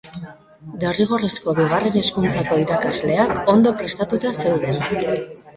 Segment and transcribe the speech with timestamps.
[0.83, 4.83] Derrigorrezko Bigarren Hezkuntzako irakasleak ondo prestatuta zeuden.